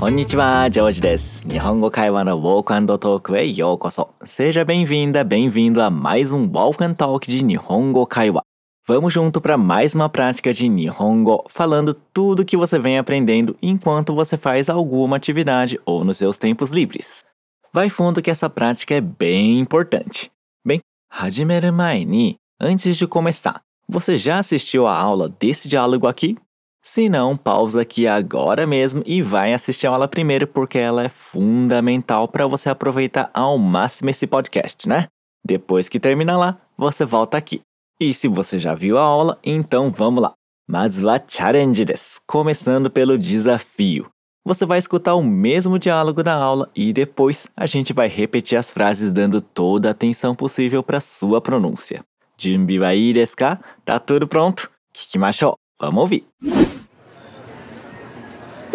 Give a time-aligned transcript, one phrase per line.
[0.00, 1.46] こんにちは、ジョージです。
[1.48, 4.14] 日本語会話の Walk and Talk へようこそ。
[4.24, 8.42] Seja bem-vinda, bem-vindo a mais um Walk and Talk de Nihongo Kaiwa.
[8.86, 14.14] Vamos junto para mais uma prática de Nihongo, falando tudo que você vem aprendendo enquanto
[14.14, 17.24] você faz alguma atividade ou nos seus tempos livres.
[17.72, 20.30] Vai fundo que essa prática é bem importante.
[20.64, 20.80] Bem,
[21.10, 26.36] hajimeru mai ni, antes de começar, você já assistiu a aula desse diálogo aqui?
[26.83, 31.09] Se não, pausa aqui agora mesmo e vai assistir a aula primeiro, porque ela é
[31.09, 35.07] fundamental para você aproveitar ao máximo esse podcast, né?
[35.45, 37.61] Depois que terminar lá, você volta aqui.
[37.99, 40.33] E se você já viu a aula, então vamos lá.
[40.67, 42.19] Mazu wa challenge desu.
[42.25, 44.07] Começando pelo desafio.
[44.43, 48.71] Você vai escutar o mesmo diálogo da aula e depois a gente vai repetir as
[48.71, 52.03] frases dando toda a atenção possível para sua pronúncia.
[52.39, 53.59] Junbi wa desu ka?
[53.85, 54.71] Tá tudo pronto?
[54.91, 55.60] Kikimashou.
[55.81, 56.23] Vamos ouvir.
[56.39, 56.47] フ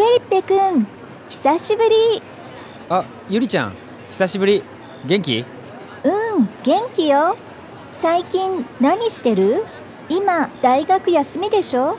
[0.02, 0.84] ェリッペくん
[1.28, 2.20] 久しぶり。
[2.88, 3.74] あゆりちゃん
[4.10, 4.64] 久しぶり。
[5.06, 5.44] 元気？
[6.02, 7.36] うん元気よ。
[7.90, 9.64] 最近何してる？
[10.08, 11.96] 今大学休みでしょ？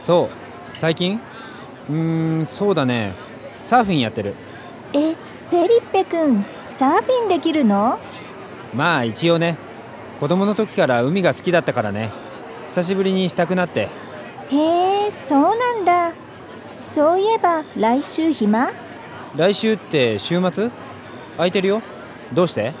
[0.00, 0.78] そう。
[0.78, 1.20] 最近？
[1.90, 3.16] うーんそうだね。
[3.64, 4.36] サーフィンやってる。
[4.92, 5.14] え
[5.50, 7.98] フェリッペくんサーフィンできるの？
[8.72, 9.58] まあ一応ね。
[10.20, 12.12] 子供の時から海が好きだったからね。
[12.68, 13.88] 久しぶりにしたくなって
[14.50, 16.14] へえそうなんだ。
[16.76, 18.70] そういえば来週暇？
[19.34, 20.70] 来週って週末？
[21.36, 21.82] 空いてるよ。
[22.32, 22.72] どうして？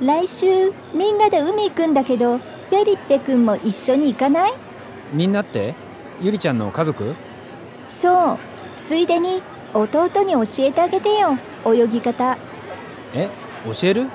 [0.00, 4.52] 来週みんなで海行くんだけどフェリッペくんも一緒に行かない？
[5.12, 5.74] みんなって？
[6.20, 7.14] ゆりちゃんの家族？
[7.86, 8.38] そう。
[8.76, 9.42] ついでに
[9.74, 11.36] 弟に教えてあげてよ。
[11.66, 12.36] 泳ぎ方。
[13.14, 13.28] え？
[13.64, 14.06] 教える？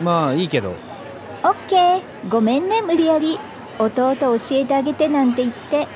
[0.00, 0.74] まあいいけど。
[1.42, 2.02] オッケー。
[2.28, 3.38] ごめんね無理やり。
[3.78, 5.88] 弟教えてあげ te なんて言って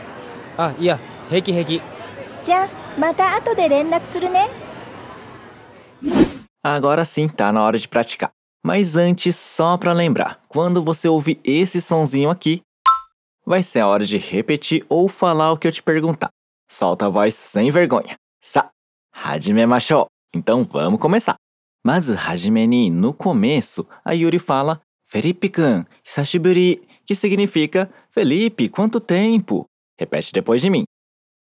[0.58, 1.81] あいや平気平気
[2.44, 4.50] じゃあまた後で連絡するね
[6.66, 8.32] Agora sim, tá na hora de praticar.
[8.66, 12.61] Mas antes, só para lembrar, quando você ouvir esse sonzinho aqui,
[13.45, 16.30] vai ser a hora de repetir ou falar o que eu te perguntar.
[16.70, 18.16] Solta a voz sem vergonha.
[18.42, 18.70] Sa,
[19.11, 20.08] hajimemashou.
[20.33, 21.36] Então vamos começar.
[21.83, 29.66] Mas hajime ni, no começo, a Yuri fala Felipe-kun, hisashiburi, que significa Felipe, quanto tempo?
[29.98, 30.85] Repete depois de mim.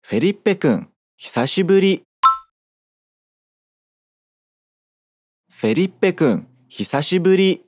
[0.04, 0.88] Felipe-kun,
[1.20, 2.02] hisashiburi.
[5.50, 7.64] Felipe-kun, hisashiburi.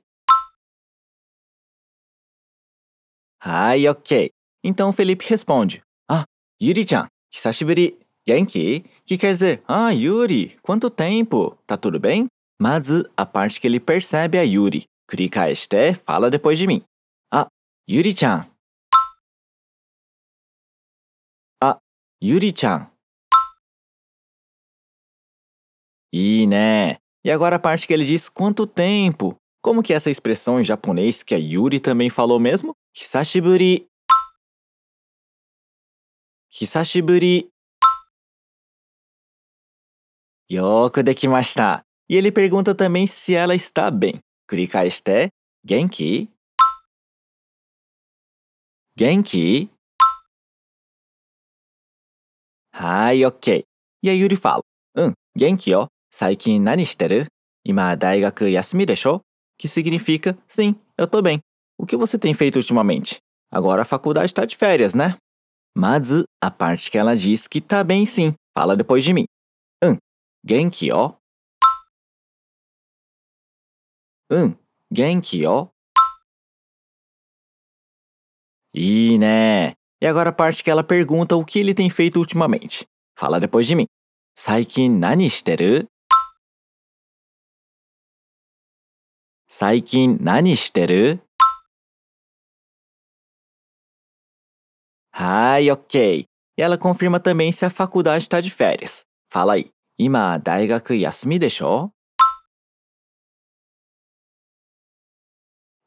[3.42, 4.30] Ai, ok.
[4.64, 5.82] Então Felipe responde.
[6.08, 6.24] Ah,
[6.62, 7.98] Yuri-chan, hisashiburi.
[8.26, 11.56] Genki, que quer dizer, ah, Yuri, quanto tempo?
[11.66, 12.26] Tá tudo bem?
[12.60, 14.84] Mas a parte que ele percebe é Yuri.
[15.08, 16.82] Kurikaeshite fala depois de mim.
[17.32, 17.46] Ah,
[17.88, 18.46] Yuri-chan,
[22.21, 22.95] Ah, Yuri-chan.
[26.11, 27.01] いいね。
[27.25, 29.35] E agora a parte que ele diz quanto tempo.
[29.61, 32.73] Como que é essa expressão em japonês que a Yuri também falou mesmo?
[32.95, 33.85] Hisashiburi.
[36.49, 37.49] Hisashiburi.
[40.49, 41.81] Yoku dekimashita.
[42.09, 44.19] E ele pergunta também se ela está bem.
[44.47, 45.29] Kurikaeshite.
[45.65, 46.29] Genki?
[48.97, 49.69] Genki?
[52.79, 53.63] Hai, ok.
[54.03, 54.61] E a Yuri fala:
[54.97, 55.87] Hum, genki yo.
[56.17, 57.27] 最近何してる
[57.65, 59.21] 今大学休みでしょ
[59.57, 61.39] Que significa sim, eu tô bem.
[61.77, 63.17] O que você tem feito ultimamente?
[63.51, 65.17] Agora a faculdade está de férias, né?
[65.75, 68.33] Mas a parte que ela diz que tá bem sim.
[68.53, 69.25] Fala depois de mim.
[69.83, 69.97] Um,
[70.45, 71.17] genki yo.
[74.31, 74.55] Um,
[74.89, 75.69] genki yo.
[78.73, 79.73] E né?
[80.02, 82.86] e agora a parte que ela pergunta o que ele tem feito ultimamente.
[83.18, 83.86] Fala depois de mim.
[84.34, 85.86] Saikin nani shiteru?
[89.46, 91.20] Saikin nani shiteru?
[95.12, 96.24] Ai, ok.
[96.58, 99.04] E ela confirma também se a faculdade está de férias.
[99.30, 99.70] Fala aí.
[99.98, 101.92] Ima daigaku yasumi desho?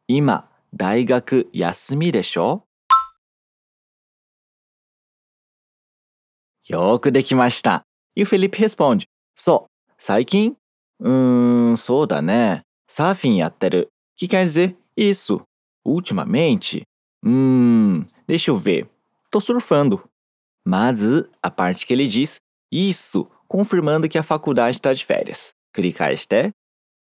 [0.07, 2.61] Ima daigaku yasumi desho?
[6.66, 7.84] よーくできました。
[8.14, 10.56] E o Felipe responde: そう、最近
[11.00, 12.62] うーん、そうだね。
[12.88, 13.90] サーフィンやってる。
[14.16, 15.42] Que quer dizer isso.
[15.86, 16.82] Ultimamente?
[17.25, 18.88] Hum, deixa eu ver.
[19.30, 20.02] Tô surfando.
[20.64, 21.00] Mas
[21.40, 22.40] a parte que ele diz
[22.70, 25.54] isso, confirmando que a faculdade está de férias.
[25.72, 26.50] Clicar este.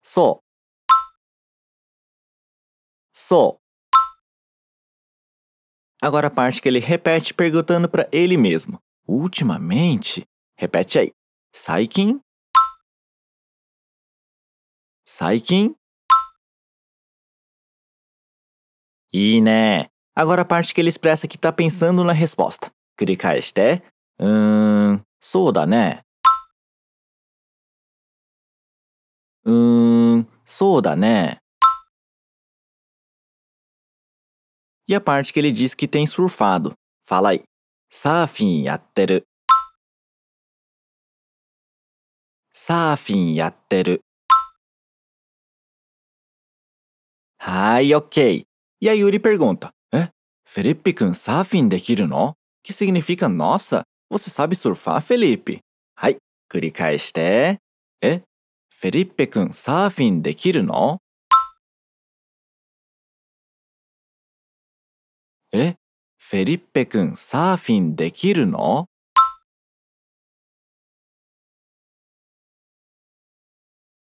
[0.04, 0.39] Só.
[3.13, 3.57] Só.
[6.01, 8.80] Agora a parte que ele repete perguntando para ele mesmo.
[9.06, 10.25] Ultimamente?
[10.56, 11.12] Repete aí.
[11.53, 12.21] Saikin.
[15.05, 15.75] Saikin.
[19.12, 19.87] E né?
[20.17, 22.73] Agora a parte que ele expressa que tá pensando na resposta.
[22.97, 23.83] Clicar este.
[24.19, 25.01] Hum.
[25.21, 26.01] Soda, né?
[29.45, 30.25] Hum.
[30.45, 31.37] Soda, né?
[34.89, 36.73] E a parte que ele diz que tem surfado.
[37.03, 37.43] Fala aí.
[37.96, 39.29] サーフィンやってる。
[42.52, 44.00] サーフィンやってる。
[47.38, 48.44] はい、OK.
[48.81, 50.08] E aí Yuri pergunta: É?
[50.44, 55.61] Felipe kun surfing できるの Que significa Nossa, você sabe surfar, Felipe?
[55.94, 56.17] はい、
[56.50, 57.61] 繰り返して。
[58.02, 58.23] え
[58.75, 60.99] Felipe kun surfing できるの
[65.52, 65.76] え
[66.24, 68.88] フェリッペくんサーフィンできるの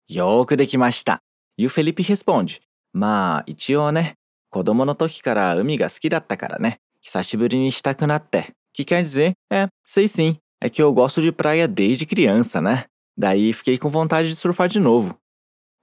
[0.07, 1.21] よーくできました。
[1.57, 2.61] E o Felipe responde:
[2.93, 4.15] まあ、一応ね、
[4.49, 8.53] 子供の時から海が好きだったからね、久しぶりにしたくなって。
[8.75, 12.85] Que quer dizer, é, sei sim, é que eu gosto de praia desde criança, né?
[13.15, 15.15] Daí fiquei com vontade de surfar de novo.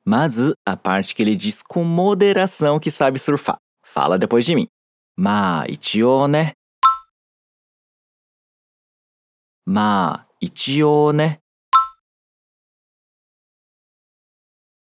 [0.04, 3.58] Mas a parte que ele diz com moderação que sabe surfar.
[3.84, 4.66] Fala depois de mim.
[5.17, 6.57] まあ、一応ね。
[9.65, 11.39] まあ、一応ね。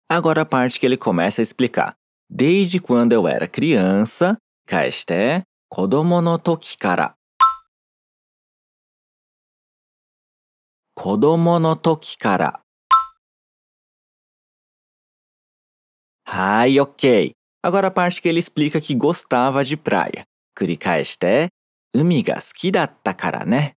[0.08, 1.96] Agora a parte que ele começa a explicar.
[2.30, 7.16] Desde quando eu era criança, 返して、子供の時から。
[10.96, 12.62] 子供の時から。
[16.24, 17.41] はい、OK.
[17.64, 20.26] Agora a parte que ele explica que gostava de praia.
[20.58, 21.48] Kurikaeshite,
[21.96, 23.52] umi ga suki datta kara ne.
[23.52, 23.72] Né?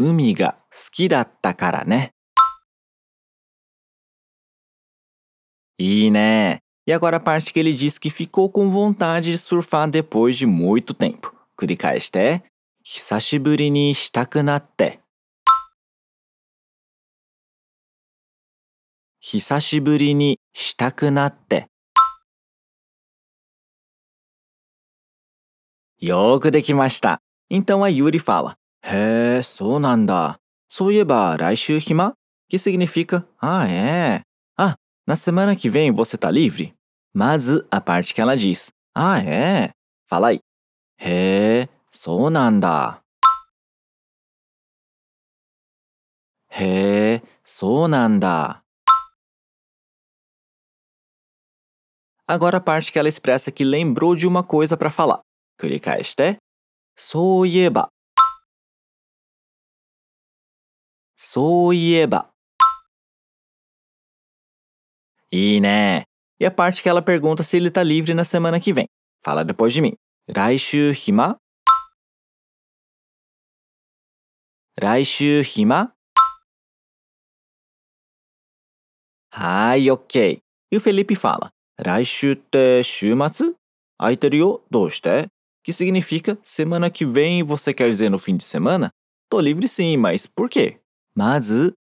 [0.00, 1.96] Umi ga suki datta kara ne.
[1.96, 2.10] Né?
[5.80, 6.58] E né?
[6.88, 10.46] E agora a parte que ele diz que ficou com vontade de surfar depois de
[10.46, 11.32] muito tempo.
[11.56, 12.42] Kurikaeshite,
[12.84, 14.98] hisashiburi ni shitakunatte.
[19.30, 21.66] 久しぶりにしたくなって。
[26.00, 27.20] よーくできました。
[27.50, 30.38] Então a Yuri fala: へえ、そうなんだ。
[30.70, 32.14] そういえば来週暇
[32.50, 34.22] Que significa: Ah, é.
[34.56, 34.76] Ah,
[35.06, 36.72] na semana que vem você tá livre?
[37.12, 39.72] Mas a parte que ela diz: Ah, é.
[40.06, 40.40] Fala aí.
[40.96, 42.60] へえ、そうなん
[52.30, 55.22] Agora a parte que ela expressa que lembrou de uma coisa para falar.
[55.58, 56.36] Kurikaeshite.
[56.94, 57.88] Soieba.
[61.16, 62.30] Soieba.
[65.32, 66.02] E né?
[66.38, 68.86] E a parte que ela pergunta se ele tá livre na semana que vem.
[69.24, 69.94] Fala depois de mim.
[70.28, 71.38] Raishu hima?
[74.78, 75.94] Raishu hima?
[79.32, 80.42] Ai, ok.
[80.70, 83.53] E o Felipe fala: 来週って週末
[83.97, 85.27] 空いてるよ、どうして
[85.63, 88.89] Que significa semana que vem você quer dizer no fim de semana?
[89.29, 90.81] Tô livre sim, mas por quê?
[91.15, 91.51] Mas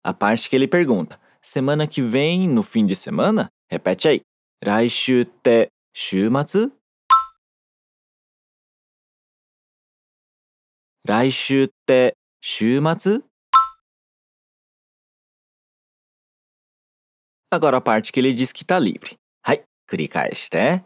[0.04, 3.50] a parte que ele pergunta: semana que vem no fim de semana?
[3.70, 4.22] Repete aí.
[4.62, 6.72] 来週って週末
[11.04, 13.22] 来週って週末
[17.52, 19.18] Agora a parte que ele diz que tá livre.
[19.91, 20.85] はい、繰り返して。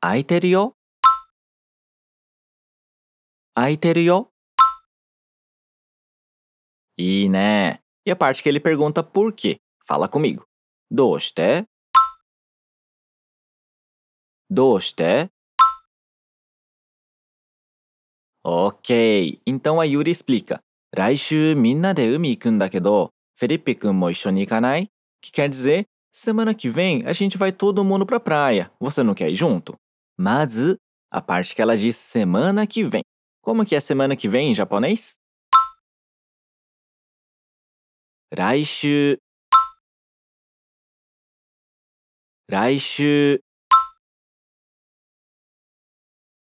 [0.00, 0.76] 空いてるよ。
[3.54, 4.30] 空いてるよ。
[6.96, 7.80] いいね。
[8.04, 9.56] E a parte que ele pergunta por quê?
[9.88, 10.44] Fala comigo.
[10.90, 11.64] どうして
[14.50, 15.30] どうして
[18.44, 20.60] Ok, então a Yuri explica.
[20.92, 24.90] 来週みんなで海行くんだけど、フェリッペ君も一緒に行かない
[25.22, 28.70] Que quer dizer, Semana que vem a gente vai todo mundo pra praia.
[28.78, 29.74] Você não quer ir junto?
[30.16, 30.54] Mas
[31.10, 33.02] a parte que ela diz semana que vem.
[33.42, 35.16] Como que é semana que vem em japonês?
[38.32, 39.18] Raishu.
[42.48, 43.40] Raishu.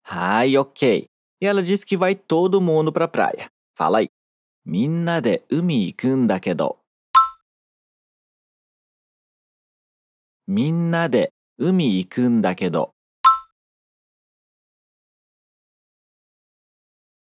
[0.09, 1.05] Ai, ok.
[1.43, 3.51] E ela diz que vai todo mundo pra praia.
[3.77, 4.09] Fala aí.
[4.65, 6.80] Minna de umi ikun dakedo.
[10.53, 12.93] みんなで海行くんだけど。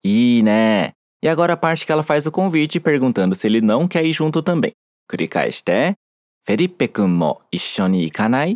[0.02, 4.06] いいね E agora a parte que ela faz o convite perguntando se ele não quer
[4.06, 4.72] ir junto também.
[5.10, 5.98] Kurikai shite.
[6.42, 8.56] Felipe kun mo issho ni ikanai?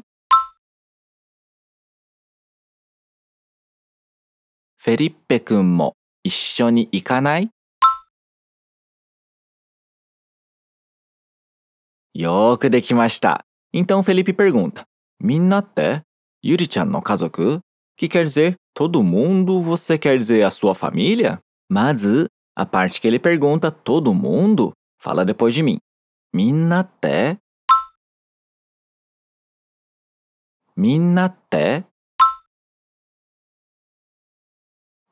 [4.78, 5.92] Felipe kun mo
[6.26, 7.50] issho ni ikanai?
[12.14, 13.46] よーくできました。
[13.78, 14.86] Então Felipe pergunta:
[15.22, 16.02] Minate,
[16.42, 17.60] Yuri-chan no kazoku?
[17.98, 21.40] Que quer dizer todo mundo, você quer dizer a sua família?
[21.70, 22.04] Mas
[22.56, 25.78] a parte que ele pergunta todo mundo, fala depois de mim.
[26.34, 27.38] Minate.
[30.78, 31.86] Minate.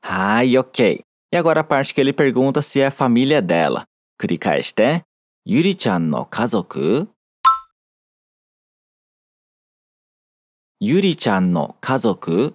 [0.01, 1.03] Ai, ok.
[1.33, 3.83] E agora a parte que ele pergunta se é a família dela.
[4.17, 5.03] Kurikaeshite.
[5.45, 7.12] Yuri-chan no kazoku?
[10.82, 12.54] ゆりちゃんの家族ゆりちゃんの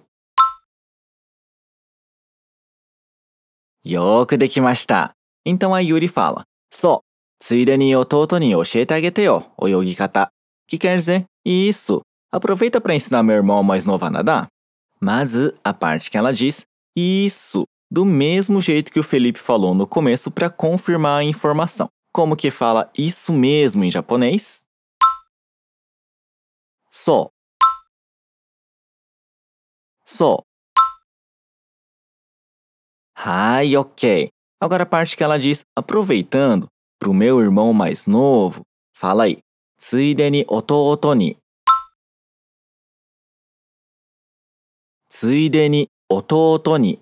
[3.84, 5.14] よーくできました。
[5.44, 7.06] Então a Yuri fala: そう、
[7.38, 10.30] ついでに弟に教えてあげてよ、泳ぎ方。
[10.66, 11.26] Que quer dizer?
[11.44, 12.00] Isso.
[12.32, 14.46] Aproveita para ensinar meu irmão mais novo a nadar.
[15.00, 16.64] Mas a parte que ela diz:
[16.96, 17.64] Isso.
[17.90, 21.88] Do mesmo jeito que o Felipe falou no começo para confirmar a informação.
[22.10, 24.64] Como que fala isso mesmo em japonês?
[26.90, 27.28] So.
[30.09, 30.41] So.
[33.15, 34.29] Ai, ok.
[34.59, 36.65] Agora a parte que ela diz aproveitando
[36.99, 38.63] pro meu irmão mais novo.
[38.97, 39.37] Fala aí.
[39.77, 41.37] Tsuide ni otouto ni.
[45.07, 46.99] Tsuide ni otouto ni.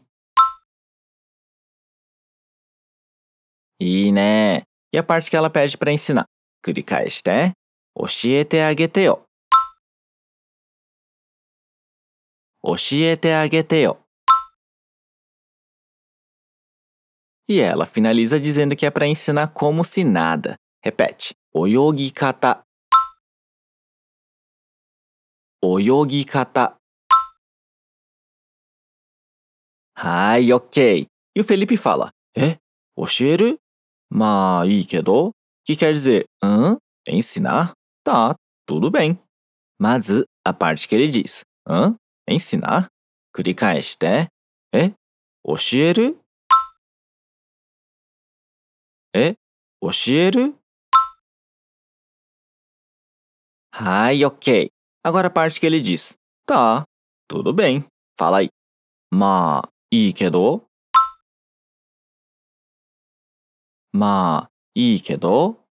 [3.79, 4.63] E né?
[4.93, 6.25] E a parte que ela pede para ensinar.
[6.61, 7.53] Kurikaeshite,
[7.95, 9.26] oshiete agete yo.
[12.62, 13.94] 教えてあげてよ。
[13.94, 14.02] 教えてあげてよ。
[17.48, 20.56] E ela finaliza dizendo que é para ensinar como se nada.
[20.82, 21.34] Repete.
[21.54, 22.64] 泳ぎ方。
[25.62, 26.78] 泳ぎ方。
[29.94, 31.06] はい、ok.
[31.34, 32.58] E o Felipe fala: É?
[32.96, 33.58] 教える
[34.10, 35.32] Ma,いいけど
[35.64, 36.76] Que quer dizer, hã?
[37.06, 37.72] Ensinar?
[38.04, 38.34] Tá,
[38.66, 39.18] tudo bem.
[39.78, 40.10] Mas
[40.44, 41.96] a parte que ele diz, hã?
[42.29, 42.89] Ensinar?
[43.33, 44.29] 繰り返して。
[44.73, 44.93] え
[45.43, 46.17] 教える
[49.13, 49.35] え
[49.79, 50.55] 教える
[53.71, 54.71] はい、ok.
[55.03, 56.83] Agora a parte que ele diz, tá,
[57.29, 57.85] tudo bem.
[58.17, 58.49] Fala aí.
[59.13, 60.67] Ma, いいけど
[63.93, 65.63] まあ、いいけど。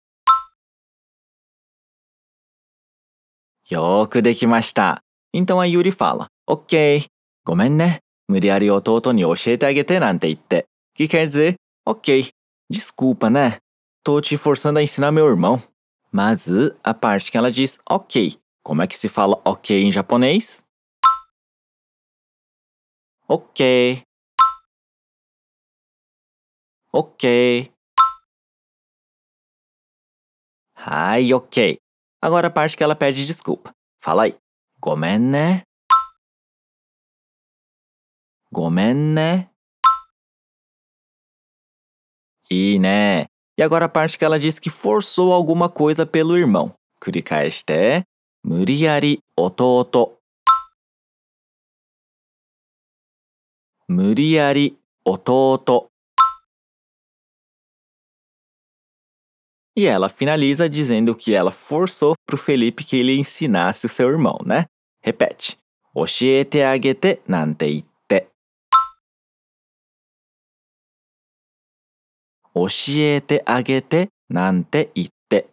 [3.68, 5.02] よーくできました。
[5.34, 7.05] Então a Yuri fala, ok,
[7.43, 7.99] ごめんね。
[8.27, 10.67] 無理やり弟に教えてあげてなんて言って。
[10.95, 12.29] Que quer dizer, ok,
[12.69, 13.57] desculpa, né?
[14.03, 15.61] Tô te forçando a ensinar meu irmão.
[16.11, 16.47] Mas
[16.83, 18.37] a parte que ela diz ok.
[18.63, 20.63] Como é que se fala ok em japonês?
[23.27, 24.03] Ok.
[26.91, 27.71] Ok.
[30.75, 31.77] Ai, ok.
[32.21, 33.71] Agora a parte que ela pede desculpa.
[33.99, 34.35] Fala aí.
[34.81, 35.63] ごめんね。
[38.55, 39.51] ごめんね。
[42.49, 43.27] いいね。
[43.57, 46.73] E agora a parte que ela diz que forçou alguma coisa pelo irmão.
[46.99, 48.03] 繰り返して。
[48.43, 50.19] 無理やり弟。
[53.87, 55.89] 無理やり弟。
[59.75, 64.65] E ela finaliza dizendo que ela forçou pro Felipe que ele ensinasse o seu irmão, né?
[65.01, 65.57] Repete.
[65.93, 66.77] 教えてあ
[72.55, 75.49] 教えてあげてなんて言って。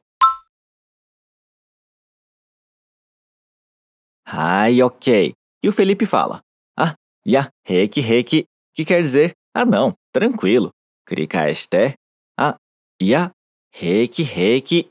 [4.25, 5.35] はい、ok.
[5.62, 6.43] E o Felipe fala.
[6.77, 8.47] Ah, ya, reiki, reiki.
[8.75, 10.71] Que quer dizer, ah não, tranquilo.
[11.09, 11.99] 繰り返して。
[12.37, 12.59] あ、
[12.99, 13.33] いや、
[13.73, 14.91] 平気平気。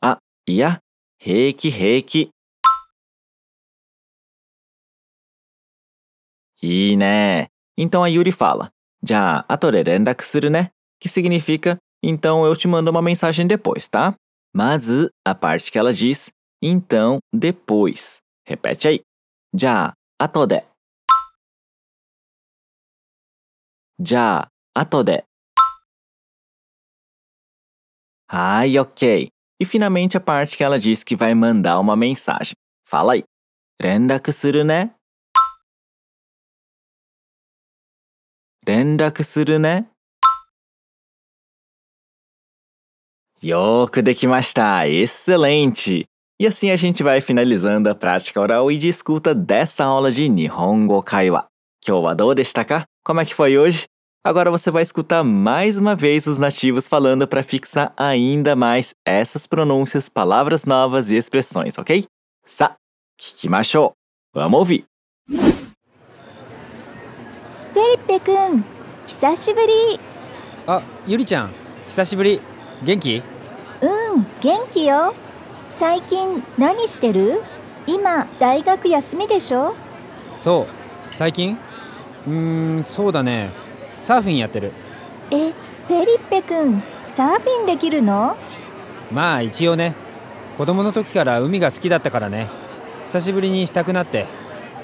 [0.00, 0.80] あ、いや、
[1.18, 2.30] 平気平気。
[6.62, 7.50] いいね。
[7.77, 8.71] então a Yuri fala:
[9.03, 10.47] Já atorerendak suru?
[10.99, 14.15] Que significa: Então eu te mando uma mensagem depois, tá?
[14.53, 18.19] Mas uh, a parte que ela diz: Então depois.
[18.47, 19.01] Repete aí.
[19.53, 20.63] Já atode.
[23.99, 25.23] Já atode.
[28.29, 29.29] Ai, ok.
[29.61, 32.53] E finalmente a parte que ela diz que vai mandar uma mensagem.
[32.85, 33.23] Fala aí.
[33.81, 34.31] Rendaku?
[38.66, 39.88] 連絡するね。
[43.42, 44.84] よーくできました!
[44.84, 46.04] Excelente!
[46.38, 50.28] E assim a gente vai finalizando a prática oral e de escuta dessa aula de
[50.28, 51.46] Nihongo Kaiwa.
[51.80, 52.84] Kyo do deshita ka?
[53.04, 53.84] Como é que foi hoje?
[54.22, 59.46] Agora você vai escutar mais uma vez os nativos falando para fixar ainda mais essas
[59.46, 62.04] pronúncias, palavras novas e expressões, ok?
[62.44, 62.76] Sa,
[63.16, 63.92] kikimashou.
[64.34, 64.84] Vamos ouvir.
[67.75, 68.63] Felipe くん、
[69.05, 69.99] 久しぶり。
[70.65, 71.51] あゆりちゃん
[71.89, 72.39] 久しぶり。
[72.81, 73.21] 元気？
[73.81, 75.13] うん、元気よ。
[75.67, 77.43] 最近何してる？
[77.85, 79.75] 今、大学休みでしょ？
[80.39, 80.67] そ
[81.11, 81.15] う。
[81.17, 81.57] 最近？
[82.25, 83.51] うーんそうだね。
[84.01, 84.71] サーフィンやってる。
[85.29, 85.51] え、
[85.89, 88.37] フェリッペくん、サーフィンできるの？
[89.11, 89.95] まあ一応ね。
[90.57, 92.47] 子供の時から海が好きだったからね。
[93.03, 94.27] 久しぶりにしたくなって。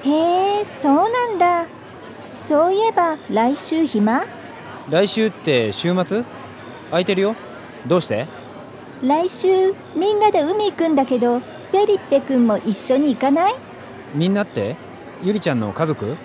[0.04, 1.68] へえ、そうなんだ。
[2.32, 4.24] そういえば来週暇？
[4.90, 6.24] 来週って週末？
[6.90, 7.36] 空いてるよ。
[7.86, 8.26] どうして？
[9.04, 13.54] 来週みんなで海行くんだけど、フェリッペくんも一緒に行かない？
[14.16, 14.78] みんなって？
[15.22, 16.16] ゆりちゃんの家族？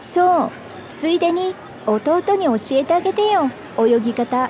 [0.00, 0.50] そう、
[0.90, 1.54] ついでに
[1.86, 4.48] 弟に教えてあげてよ、泳ぎ方。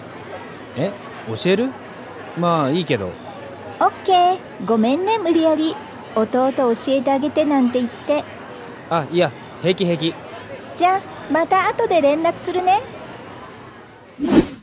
[0.76, 0.90] え？
[1.26, 1.70] 教える？
[2.38, 3.10] まあいいけど。
[3.80, 5.74] オッケー、ごめんね無理やり。
[6.14, 8.22] 弟教えてあげてなんて言って。
[8.90, 9.32] あいや
[9.62, 10.14] 平気平気
[10.81, 12.81] じゃあ、また後で連絡するね。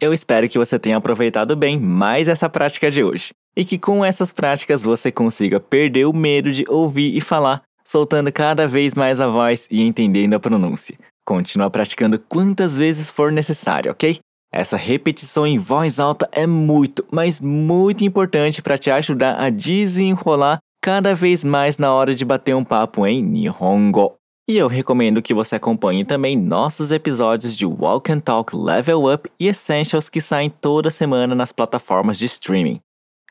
[0.00, 4.04] Eu espero que você tenha aproveitado bem mais essa prática de hoje e que com
[4.04, 9.20] essas práticas você consiga perder o medo de ouvir e falar, soltando cada vez mais
[9.20, 10.98] a voz e entendendo a pronúncia.
[11.24, 14.18] Continua praticando quantas vezes for necessário, ok?
[14.52, 20.58] Essa repetição em voz alta é muito, mas muito importante para te ajudar a desenrolar
[20.82, 24.14] cada vez mais na hora de bater um papo em Nihongo.
[24.49, 29.29] E eu recomendo que você acompanhe também nossos episódios de Walk and Talk Level Up
[29.39, 32.79] e Essentials que saem toda semana nas plataformas de streaming.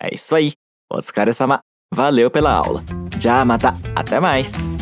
[0.00, 0.52] É isso aí.
[0.88, 1.58] Otsukare-sama.
[1.92, 2.84] Valeu pela aula.
[3.18, 3.74] Já mata.
[3.96, 4.72] Até mais.